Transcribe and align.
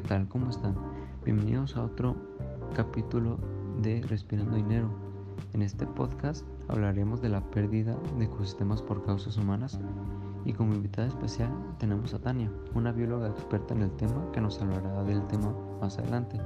¿qué 0.00 0.06
tal? 0.06 0.28
¿Cómo 0.28 0.48
están? 0.48 0.76
Bienvenidos 1.24 1.76
a 1.76 1.82
otro 1.82 2.14
capítulo 2.72 3.36
de 3.82 4.00
Respirando 4.02 4.54
Dinero. 4.54 4.88
En 5.54 5.60
este 5.60 5.88
podcast 5.88 6.46
hablaremos 6.68 7.20
de 7.20 7.30
la 7.30 7.40
pérdida 7.50 7.98
de 8.16 8.26
ecosistemas 8.26 8.80
por 8.80 9.04
causas 9.04 9.36
humanas 9.36 9.80
y 10.44 10.52
como 10.52 10.72
invitada 10.72 11.08
especial 11.08 11.50
tenemos 11.80 12.14
a 12.14 12.20
Tania, 12.20 12.48
una 12.76 12.92
bióloga 12.92 13.26
experta 13.26 13.74
en 13.74 13.82
el 13.82 13.90
tema 13.96 14.30
que 14.30 14.40
nos 14.40 14.62
hablará 14.62 15.02
del 15.02 15.26
tema 15.26 15.52
más 15.80 15.98
adelante. 15.98 16.38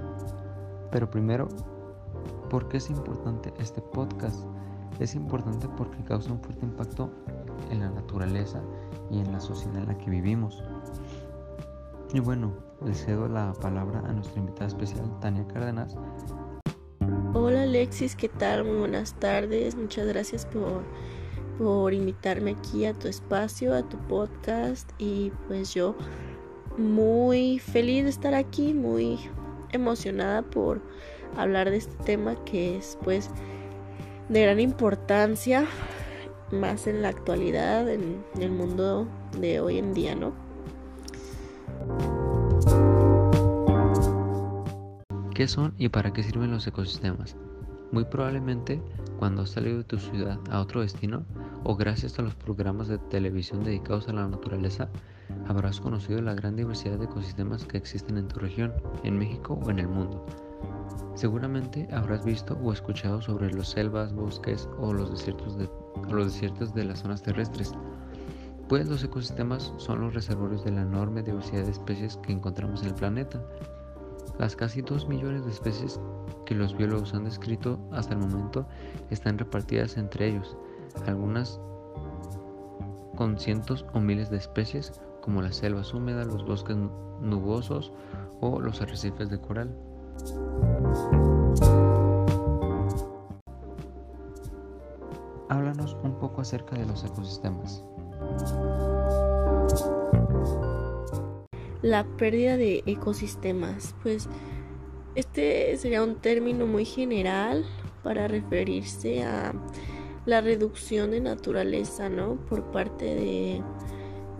Pero 0.90 1.10
primero, 1.10 1.46
¿por 2.48 2.70
qué 2.70 2.78
es 2.78 2.88
importante 2.88 3.52
este 3.58 3.82
podcast? 3.82 4.46
Es 4.98 5.14
importante 5.14 5.68
porque 5.76 6.02
causa 6.04 6.32
un 6.32 6.40
fuerte 6.40 6.64
impacto 6.64 7.10
en 7.70 7.80
la 7.80 7.90
naturaleza 7.90 8.62
y 9.10 9.18
en 9.18 9.30
la 9.30 9.40
sociedad 9.40 9.76
en 9.82 9.88
la 9.88 9.98
que 9.98 10.08
vivimos. 10.08 10.64
Y 12.14 12.20
bueno, 12.20 12.52
le 12.84 12.92
cedo 12.92 13.26
la 13.26 13.54
palabra 13.54 14.00
a 14.00 14.12
nuestra 14.12 14.38
invitada 14.38 14.66
especial, 14.66 15.18
Tania 15.20 15.46
Cárdenas. 15.46 15.96
Hola 17.32 17.62
Alexis, 17.62 18.14
¿qué 18.16 18.28
tal? 18.28 18.64
Muy 18.64 18.76
buenas 18.76 19.14
tardes. 19.14 19.76
Muchas 19.76 20.06
gracias 20.06 20.44
por, 20.44 20.82
por 21.56 21.94
invitarme 21.94 22.50
aquí 22.50 22.84
a 22.84 22.92
tu 22.92 23.08
espacio, 23.08 23.74
a 23.74 23.82
tu 23.88 23.96
podcast. 24.08 24.90
Y 24.98 25.32
pues 25.48 25.72
yo 25.72 25.96
muy 26.76 27.58
feliz 27.58 28.04
de 28.04 28.10
estar 28.10 28.34
aquí, 28.34 28.74
muy 28.74 29.18
emocionada 29.70 30.42
por 30.42 30.82
hablar 31.38 31.70
de 31.70 31.78
este 31.78 31.96
tema 32.04 32.34
que 32.44 32.76
es 32.76 32.98
pues 33.02 33.30
de 34.28 34.42
gran 34.42 34.60
importancia, 34.60 35.64
más 36.50 36.86
en 36.86 37.00
la 37.00 37.08
actualidad, 37.08 37.88
en 37.88 38.22
el 38.38 38.50
mundo 38.50 39.08
de 39.40 39.60
hoy 39.60 39.78
en 39.78 39.94
día, 39.94 40.14
¿no? 40.14 40.51
¿Qué 45.34 45.48
son 45.48 45.74
y 45.78 45.88
para 45.88 46.12
qué 46.12 46.22
sirven 46.22 46.50
los 46.50 46.66
ecosistemas? 46.66 47.36
Muy 47.90 48.04
probablemente 48.04 48.82
cuando 49.18 49.42
has 49.42 49.50
salido 49.50 49.78
de 49.78 49.84
tu 49.84 49.98
ciudad 49.98 50.38
a 50.50 50.60
otro 50.60 50.80
destino 50.80 51.24
o 51.64 51.76
gracias 51.76 52.18
a 52.18 52.22
los 52.22 52.34
programas 52.34 52.88
de 52.88 52.98
televisión 52.98 53.64
dedicados 53.64 54.08
a 54.08 54.12
la 54.12 54.26
naturaleza, 54.26 54.88
habrás 55.46 55.80
conocido 55.80 56.20
la 56.22 56.34
gran 56.34 56.56
diversidad 56.56 56.98
de 56.98 57.04
ecosistemas 57.04 57.64
que 57.64 57.76
existen 57.76 58.18
en 58.18 58.28
tu 58.28 58.40
región, 58.40 58.72
en 59.04 59.18
México 59.18 59.58
o 59.64 59.70
en 59.70 59.78
el 59.78 59.88
mundo. 59.88 60.24
Seguramente 61.14 61.88
habrás 61.92 62.24
visto 62.24 62.58
o 62.62 62.72
escuchado 62.72 63.20
sobre 63.20 63.52
los 63.52 63.70
selvas, 63.70 64.12
bosques 64.12 64.68
o 64.78 64.92
los 64.92 65.10
desiertos 65.10 65.58
de, 65.58 65.68
los 66.10 66.32
desiertos 66.32 66.74
de 66.74 66.84
las 66.84 67.00
zonas 67.00 67.22
terrestres. 67.22 67.72
Pues 68.72 68.88
los 68.88 69.04
ecosistemas 69.04 69.70
son 69.76 70.00
los 70.00 70.14
reservorios 70.14 70.64
de 70.64 70.70
la 70.70 70.80
enorme 70.80 71.22
diversidad 71.22 71.66
de 71.66 71.72
especies 71.72 72.16
que 72.16 72.32
encontramos 72.32 72.80
en 72.80 72.88
el 72.88 72.94
planeta. 72.94 73.38
Las 74.38 74.56
casi 74.56 74.80
2 74.80 75.08
millones 75.08 75.44
de 75.44 75.50
especies 75.50 76.00
que 76.46 76.54
los 76.54 76.74
biólogos 76.74 77.12
han 77.12 77.24
descrito 77.24 77.78
hasta 77.92 78.14
el 78.14 78.20
momento 78.20 78.66
están 79.10 79.36
repartidas 79.36 79.98
entre 79.98 80.28
ellos, 80.28 80.56
algunas 81.06 81.60
con 83.14 83.38
cientos 83.38 83.84
o 83.92 84.00
miles 84.00 84.30
de 84.30 84.38
especies 84.38 84.98
como 85.20 85.42
las 85.42 85.56
selvas 85.56 85.92
húmedas, 85.92 86.28
los 86.28 86.42
bosques 86.42 86.78
nubosos 87.20 87.92
o 88.40 88.58
los 88.58 88.80
arrecifes 88.80 89.28
de 89.28 89.38
coral. 89.38 89.76
Háblanos 95.50 95.94
un 96.02 96.18
poco 96.18 96.40
acerca 96.40 96.74
de 96.74 96.86
los 96.86 97.04
ecosistemas. 97.04 97.84
La 101.82 102.04
pérdida 102.04 102.56
de 102.56 102.82
ecosistemas, 102.86 103.94
pues 104.02 104.28
este 105.14 105.76
sería 105.76 106.02
un 106.02 106.14
término 106.16 106.66
muy 106.66 106.84
general 106.84 107.64
para 108.02 108.28
referirse 108.28 109.24
a 109.24 109.52
la 110.26 110.40
reducción 110.40 111.10
de 111.10 111.20
naturaleza, 111.20 112.08
¿no? 112.08 112.36
Por 112.48 112.70
parte 112.70 113.04
de, 113.04 113.62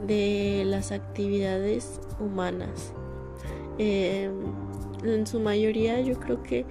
de 0.07 0.65
las 0.65 0.93
actividades 0.93 2.01
humanas. 2.21 2.95
Eh, 3.79 4.31
en 5.03 5.27
su 5.27 5.41
mayoría 5.41 6.01
yo 6.01 6.19
creo 6.21 6.43
que 6.43 6.65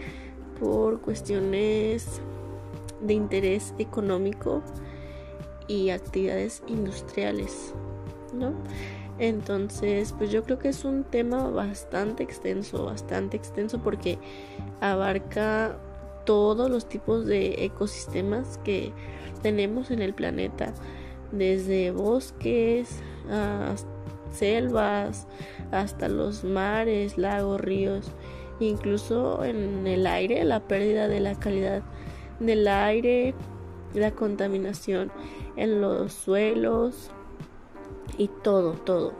por 0.59 1.01
cuestiones 1.01 2.21
de 3.01 3.13
interés 3.13 3.73
económico 3.79 4.61
y 5.71 5.89
actividades 5.89 6.61
industriales, 6.67 7.73
¿no? 8.33 8.53
Entonces, 9.19 10.13
pues 10.17 10.31
yo 10.31 10.43
creo 10.43 10.59
que 10.59 10.69
es 10.69 10.83
un 10.83 11.05
tema 11.05 11.49
bastante 11.49 12.23
extenso, 12.23 12.85
bastante 12.85 13.37
extenso 13.37 13.79
porque 13.79 14.17
abarca 14.81 15.77
todos 16.25 16.69
los 16.69 16.89
tipos 16.89 17.25
de 17.25 17.63
ecosistemas 17.63 18.57
que 18.65 18.91
tenemos 19.41 19.91
en 19.91 20.01
el 20.01 20.13
planeta, 20.13 20.73
desde 21.31 21.91
bosques, 21.91 22.89
selvas, 24.33 25.27
hasta 25.71 26.09
los 26.09 26.43
mares, 26.43 27.17
lagos, 27.17 27.61
ríos, 27.61 28.11
incluso 28.59 29.45
en 29.45 29.87
el 29.87 30.05
aire, 30.05 30.43
la 30.43 30.59
pérdida 30.59 31.07
de 31.07 31.21
la 31.21 31.35
calidad 31.35 31.81
del 32.39 32.67
aire, 32.67 33.33
la 33.93 34.11
contaminación 34.11 35.11
en 35.55 35.81
los 35.81 36.13
suelos 36.13 37.11
y 38.17 38.27
todo, 38.27 38.73
todo. 38.73 39.13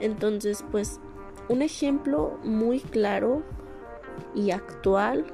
Entonces, 0.00 0.64
pues 0.70 1.00
un 1.48 1.62
ejemplo 1.62 2.38
muy 2.44 2.80
claro 2.80 3.42
y 4.34 4.50
actual 4.50 5.26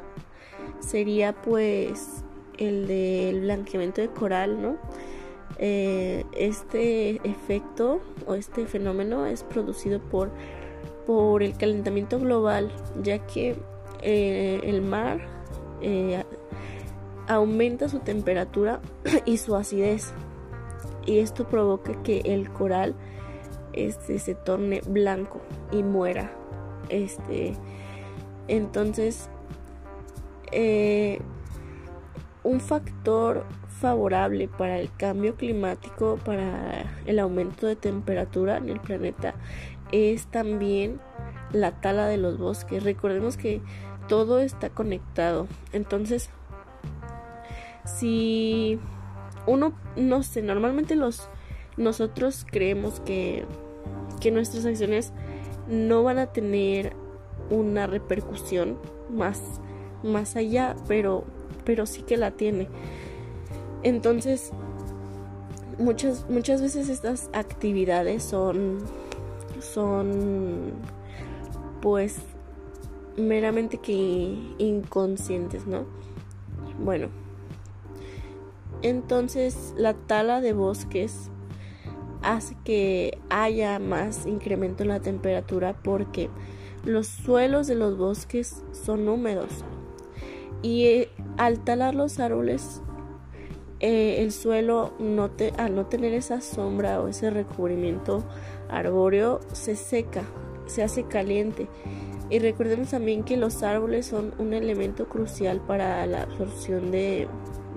sería 0.80 1.32
pues 1.32 2.24
el 2.58 2.86
del 2.86 3.40
blanqueamiento 3.40 4.00
de 4.00 4.08
coral, 4.08 4.60
¿no? 4.60 4.76
Eh, 5.58 6.24
este 6.32 7.16
efecto 7.28 8.00
o 8.26 8.34
este 8.34 8.66
fenómeno 8.66 9.26
es 9.26 9.42
producido 9.42 10.00
por, 10.00 10.30
por 11.06 11.42
el 11.42 11.56
calentamiento 11.56 12.18
global, 12.18 12.70
ya 13.02 13.18
que 13.26 13.56
eh, 14.02 14.60
el 14.62 14.82
mar 14.82 15.20
eh, 15.80 16.24
aumenta 17.28 17.88
su 17.88 18.00
temperatura 18.00 18.80
y 19.24 19.36
su 19.36 19.54
acidez. 19.54 20.12
Y 21.06 21.20
esto 21.20 21.48
provoca 21.48 22.02
que 22.02 22.20
el 22.24 22.50
coral 22.50 22.94
este, 23.72 24.18
se 24.18 24.34
torne 24.34 24.80
blanco 24.86 25.40
y 25.70 25.82
muera. 25.82 26.32
Este, 26.88 27.54
entonces, 28.48 29.30
un 32.42 32.60
factor 32.60 33.44
favorable 33.80 34.48
para 34.48 34.78
el 34.80 34.90
cambio 34.96 35.36
climático, 35.36 36.18
para 36.24 36.84
el 37.06 37.18
aumento 37.18 37.66
de 37.66 37.76
temperatura 37.76 38.56
en 38.56 38.70
el 38.70 38.80
planeta, 38.80 39.34
es 39.92 40.26
también 40.26 41.00
la 41.52 41.80
tala 41.80 42.06
de 42.06 42.16
los 42.16 42.38
bosques. 42.38 42.82
Recordemos 42.82 43.36
que 43.36 43.60
todo 44.08 44.40
está 44.40 44.70
conectado. 44.70 45.46
Entonces, 45.72 46.30
si 47.96 48.78
uno, 49.46 49.72
no 49.96 50.22
sé, 50.22 50.42
normalmente 50.42 50.94
los 50.94 51.28
nosotros 51.78 52.44
creemos 52.50 53.00
que, 53.00 53.44
que 54.20 54.30
nuestras 54.30 54.66
acciones 54.66 55.12
no 55.68 56.02
van 56.02 56.18
a 56.18 56.26
tener 56.26 56.92
una 57.50 57.86
repercusión 57.86 58.76
más, 59.10 59.40
más 60.02 60.36
allá, 60.36 60.76
pero, 60.86 61.24
pero 61.64 61.86
sí 61.86 62.02
que 62.02 62.16
la 62.16 62.32
tiene. 62.32 62.68
Entonces, 63.84 64.50
muchas, 65.78 66.28
muchas 66.28 66.60
veces 66.60 66.88
estas 66.88 67.30
actividades 67.32 68.24
son, 68.24 68.78
son, 69.60 70.72
pues, 71.80 72.18
meramente 73.16 73.78
que 73.78 74.36
inconscientes, 74.58 75.66
¿no? 75.66 75.84
Bueno, 76.80 77.08
entonces 78.82 79.74
la 79.76 79.94
tala 79.94 80.40
de 80.40 80.52
bosques 80.52 81.30
hace 82.22 82.56
que 82.64 83.18
haya 83.30 83.78
más 83.78 84.26
incremento 84.26 84.82
en 84.82 84.90
la 84.90 85.00
temperatura 85.00 85.76
porque 85.82 86.30
los 86.84 87.06
suelos 87.06 87.66
de 87.66 87.74
los 87.74 87.96
bosques 87.96 88.62
son 88.72 89.08
húmedos 89.08 89.64
y 90.62 90.86
eh, 90.86 91.10
al 91.36 91.60
talar 91.60 91.94
los 91.94 92.18
árboles 92.18 92.82
eh, 93.80 94.22
el 94.22 94.32
suelo 94.32 94.92
no 94.98 95.30
al 95.56 95.74
no 95.76 95.86
tener 95.86 96.12
esa 96.12 96.40
sombra 96.40 97.00
o 97.00 97.06
ese 97.06 97.30
recubrimiento 97.30 98.24
arbóreo 98.68 99.40
se 99.52 99.76
seca, 99.76 100.24
se 100.66 100.82
hace 100.82 101.04
caliente. 101.04 101.68
Y 102.30 102.40
recordemos 102.40 102.90
también 102.90 103.22
que 103.22 103.36
los 103.36 103.62
árboles 103.62 104.06
son 104.06 104.34
un 104.38 104.52
elemento 104.52 105.08
crucial 105.08 105.60
para 105.60 106.04
la 106.06 106.22
absorción 106.22 106.90
de, 106.90 107.28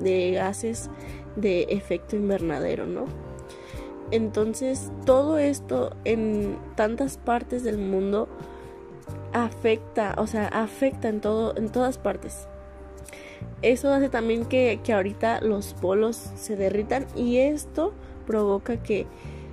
de 0.02 0.32
gases 0.32 0.90
de 1.36 1.64
efecto 1.70 2.16
invernadero, 2.16 2.86
¿no? 2.86 3.06
Entonces, 4.12 4.92
todo 5.06 5.38
esto 5.38 5.96
en 6.04 6.58
tantas 6.76 7.18
partes 7.18 7.64
del 7.64 7.78
mundo 7.78 8.28
afecta, 9.34 10.16
o 10.18 10.28
sea, 10.28 10.48
afecta 10.48 11.08
en 11.08 11.22
todo, 11.22 11.56
en 11.56 11.70
todas 11.70 11.98
partes. 11.98 12.48
Eso 13.62 13.94
hace 13.94 14.10
también 14.10 14.46
que, 14.46 14.82
que 14.84 14.94
ahorita 14.94 15.42
los 15.42 15.74
polos 15.76 16.18
se 16.36 16.56
derritan 16.56 17.06
y 17.16 17.38
esto 17.38 17.94
provoca 18.26 18.84
que 18.84 19.08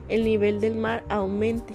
el 0.08 0.24
nivel 0.24 0.60
del 0.60 0.74
mar 0.74 1.04
aumente, 1.08 1.74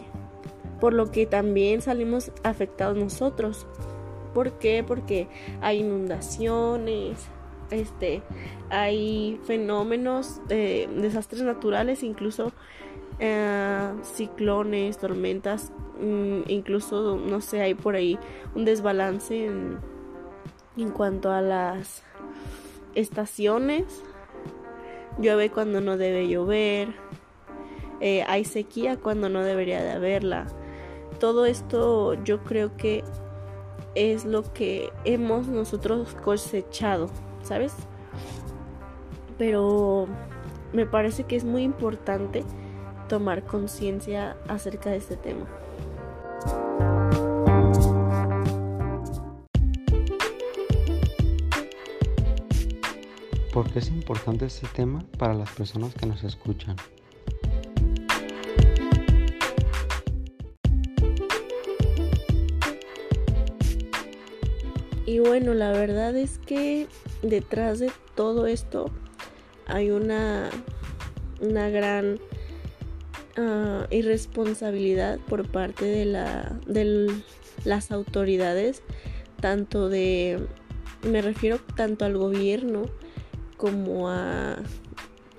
por 0.79 0.93
lo 0.93 1.11
que 1.11 1.25
también 1.25 1.81
salimos 1.81 2.31
afectados 2.43 2.97
nosotros. 2.97 3.65
¿Por 4.33 4.57
qué? 4.57 4.83
Porque 4.85 5.27
hay 5.61 5.79
inundaciones, 5.79 7.19
este, 7.73 8.21
hay 8.69 9.39
fenómenos, 9.45 10.45
de 10.47 10.89
desastres 10.95 11.41
naturales, 11.43 12.03
incluso 12.03 12.51
eh, 13.19 13.91
ciclones, 14.03 14.97
tormentas, 14.97 15.71
mm, 15.99 16.41
incluso, 16.47 17.17
no 17.17 17.41
sé, 17.41 17.61
hay 17.61 17.73
por 17.73 17.95
ahí 17.95 18.17
un 18.55 18.65
desbalance 18.65 19.45
en, 19.45 19.77
en 20.77 20.89
cuanto 20.89 21.31
a 21.31 21.41
las 21.41 22.03
estaciones. 22.95 24.03
Llueve 25.19 25.49
cuando 25.51 25.79
no 25.81 25.97
debe 25.97 26.27
llover. 26.27 26.93
Eh, 27.99 28.23
hay 28.27 28.43
sequía 28.45 28.97
cuando 28.97 29.29
no 29.29 29.43
debería 29.43 29.81
de 29.81 29.91
haberla. 29.91 30.47
Todo 31.19 31.45
esto 31.45 32.15
yo 32.23 32.43
creo 32.43 32.75
que 32.75 33.03
es 33.95 34.25
lo 34.25 34.51
que 34.53 34.91
hemos 35.05 35.47
nosotros 35.47 36.15
cosechado, 36.15 37.09
¿sabes? 37.43 37.73
Pero 39.37 40.07
me 40.73 40.85
parece 40.85 41.23
que 41.23 41.35
es 41.35 41.43
muy 41.43 41.63
importante 41.63 42.43
tomar 43.07 43.43
conciencia 43.43 44.35
acerca 44.47 44.89
de 44.89 44.97
este 44.97 45.17
tema. 45.17 45.45
¿Por 53.53 53.71
qué 53.71 53.79
es 53.79 53.89
importante 53.89 54.45
este 54.47 54.65
tema 54.67 55.03
para 55.19 55.35
las 55.35 55.51
personas 55.51 55.93
que 55.93 56.07
nos 56.07 56.23
escuchan? 56.23 56.75
Y 65.05 65.19
bueno, 65.19 65.53
la 65.53 65.71
verdad 65.71 66.15
es 66.15 66.37
que 66.37 66.87
detrás 67.21 67.79
de 67.79 67.91
todo 68.15 68.47
esto 68.47 68.89
hay 69.65 69.91
una, 69.91 70.49
una 71.41 71.69
gran 71.69 72.19
uh, 73.37 73.83
irresponsabilidad 73.89 75.19
por 75.19 75.47
parte 75.49 75.85
de, 75.85 76.05
la, 76.05 76.57
de 76.67 77.11
las 77.65 77.91
autoridades, 77.91 78.81
tanto 79.41 79.89
de, 79.89 80.39
me 81.03 81.21
refiero 81.21 81.59
tanto 81.75 82.05
al 82.05 82.17
gobierno 82.17 82.83
como 83.57 84.09
a 84.09 84.57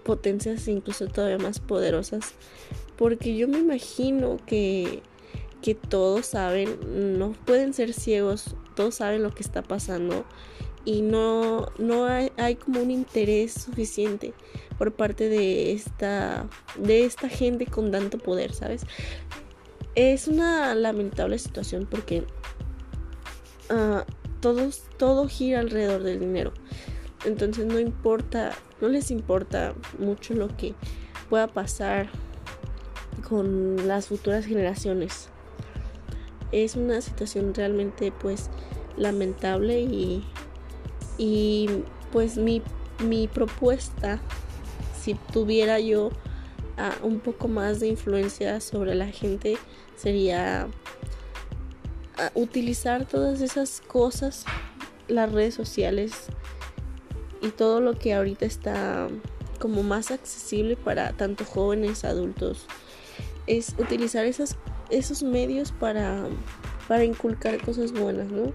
potencias 0.05 0.69
incluso 0.69 1.07
todavía 1.07 1.39
más 1.39 1.59
poderosas, 1.59 2.35
porque 2.97 3.37
yo 3.37 3.49
me 3.49 3.59
imagino 3.59 4.39
que, 4.47 5.03
que 5.65 5.75
todos 5.75 6.27
saben, 6.27 7.19
no 7.19 7.33
pueden 7.33 7.73
ser 7.73 7.95
ciegos 7.95 8.55
todos 8.75 8.97
saben 8.97 9.23
lo 9.23 9.35
que 9.35 9.43
está 9.43 9.63
pasando 9.63 10.27
y 10.85 11.01
no, 11.01 11.69
no 11.79 12.05
hay, 12.05 12.57
como 12.57 12.83
un 12.83 12.91
interés 12.91 13.55
suficiente 13.55 14.35
por 14.77 14.93
parte 14.93 15.31
de 15.31 15.73
esta, 15.73 16.47
de 16.77 17.07
esta 17.07 17.31
gente 17.31 17.65
con 17.65 17.91
tanto 17.91 18.19
poder, 18.19 18.53
¿sabes? 18.53 18.83
Es 19.95 20.29
una 20.29 20.75
lamentable 20.75 21.39
situación 21.39 21.87
porque 21.91 22.25
uh, 23.71 24.03
todos, 24.41 24.83
todo 24.99 25.29
gira 25.29 25.61
alrededor 25.61 26.03
del 26.03 26.21
dinero. 26.21 26.53
Entonces 27.25 27.65
no 27.65 27.79
importa, 27.81 28.53
no 28.83 28.89
les 28.89 29.11
importa 29.11 29.75
mucho 29.99 30.35
lo 30.35 30.55
que 30.55 30.75
pueda 31.31 31.47
pasar 31.47 32.11
con 33.27 33.89
las 33.89 34.09
futuras 34.09 34.45
generaciones 34.45 35.31
es 36.63 36.77
una 36.77 37.01
situación 37.01 37.55
realmente 37.55 38.13
pues 38.13 38.51
lamentable 38.97 39.81
y, 39.81 40.25
y 41.19 41.69
pues 42.13 42.37
mi, 42.37 42.63
mi 43.05 43.27
propuesta 43.27 44.21
si 45.01 45.15
tuviera 45.33 45.81
yo 45.81 46.07
uh, 46.07 47.07
un 47.07 47.21
poco 47.21 47.49
más 47.49 47.81
de 47.81 47.89
influencia 47.89 48.61
sobre 48.61 48.95
la 48.95 49.09
gente 49.09 49.57
sería 49.97 50.69
uh, 52.19 52.41
utilizar 52.41 53.05
todas 53.05 53.41
esas 53.41 53.81
cosas 53.81 54.45
las 55.09 55.33
redes 55.33 55.55
sociales 55.55 56.13
y 57.43 57.49
todo 57.49 57.81
lo 57.81 57.95
que 57.99 58.15
ahorita 58.15 58.47
está 58.47 59.09
como 59.59 59.83
más 59.83 60.11
accesible 60.11 60.77
para 60.77 61.13
tanto 61.13 61.45
jóvenes 61.45 62.05
adultos. 62.05 62.67
Es 63.47 63.75
utilizar 63.79 64.25
esas 64.25 64.57
esos 64.91 65.23
medios 65.23 65.73
para, 65.73 66.27
para 66.89 67.05
inculcar 67.05 67.61
cosas 67.61 67.93
buenas, 67.93 68.31
¿no? 68.31 68.53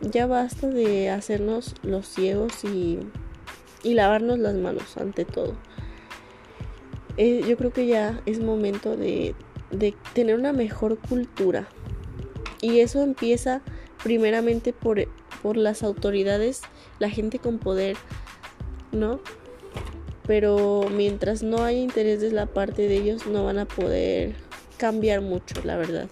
Ya 0.00 0.26
basta 0.26 0.68
de 0.68 1.10
hacernos 1.10 1.74
los 1.82 2.06
ciegos 2.06 2.64
y, 2.64 3.00
y 3.82 3.94
lavarnos 3.94 4.38
las 4.38 4.54
manos 4.54 4.96
ante 4.96 5.24
todo. 5.24 5.54
Eh, 7.16 7.44
yo 7.46 7.56
creo 7.56 7.72
que 7.72 7.86
ya 7.86 8.22
es 8.24 8.40
momento 8.40 8.96
de, 8.96 9.34
de 9.70 9.94
tener 10.14 10.36
una 10.36 10.52
mejor 10.52 10.98
cultura. 10.98 11.68
Y 12.62 12.80
eso 12.80 13.02
empieza 13.02 13.62
primeramente 14.02 14.72
por, 14.72 15.06
por 15.42 15.56
las 15.56 15.82
autoridades, 15.82 16.62
la 16.98 17.10
gente 17.10 17.38
con 17.38 17.58
poder, 17.58 17.96
¿no? 18.92 19.20
Pero 20.26 20.86
mientras 20.94 21.42
no 21.42 21.62
haya 21.64 21.78
interés 21.78 22.20
de 22.20 22.30
la 22.30 22.46
parte 22.46 22.88
de 22.88 22.96
ellos, 22.96 23.26
no 23.26 23.44
van 23.44 23.58
a 23.58 23.66
poder 23.66 24.36
cambiar 24.80 25.20
mucho, 25.20 25.54
la 25.62 25.76
verdad. 25.76 26.08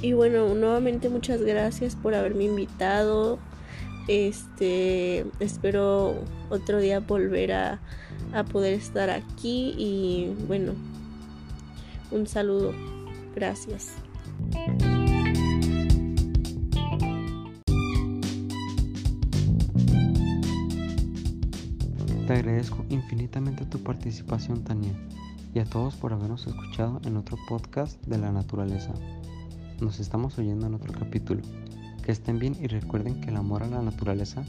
Y 0.00 0.14
bueno, 0.14 0.54
nuevamente 0.54 1.10
muchas 1.10 1.42
gracias 1.42 1.94
por 1.94 2.14
haberme 2.14 2.44
invitado. 2.44 3.38
Este, 4.06 5.26
espero 5.40 6.14
otro 6.48 6.78
día 6.78 7.00
volver 7.00 7.52
a, 7.52 7.80
a 8.32 8.44
poder 8.44 8.72
estar 8.72 9.10
aquí 9.10 9.74
y 9.76 10.34
bueno, 10.46 10.72
un 12.10 12.26
saludo. 12.26 12.72
Gracias. 13.34 13.92
Te 22.28 22.34
agradezco 22.34 22.84
infinitamente 22.90 23.64
tu 23.64 23.82
participación, 23.82 24.62
Tania, 24.62 24.92
y 25.54 25.60
a 25.60 25.64
todos 25.64 25.96
por 25.96 26.12
habernos 26.12 26.46
escuchado 26.46 27.00
en 27.06 27.16
otro 27.16 27.38
podcast 27.48 27.98
de 28.04 28.18
la 28.18 28.30
naturaleza. 28.30 28.92
Nos 29.80 29.98
estamos 29.98 30.38
oyendo 30.38 30.66
en 30.66 30.74
otro 30.74 30.92
capítulo. 30.92 31.40
Que 32.04 32.12
estén 32.12 32.38
bien 32.38 32.54
y 32.60 32.66
recuerden 32.66 33.22
que 33.22 33.30
el 33.30 33.36
amor 33.36 33.62
a 33.62 33.68
la 33.68 33.80
naturaleza 33.80 34.44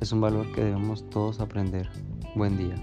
es 0.00 0.10
un 0.10 0.22
valor 0.22 0.50
que 0.54 0.64
debemos 0.64 1.10
todos 1.10 1.40
aprender. 1.40 1.90
Buen 2.34 2.56
día. 2.56 2.76